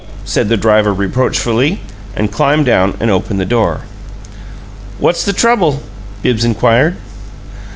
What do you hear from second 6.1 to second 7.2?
Bibbs inquired.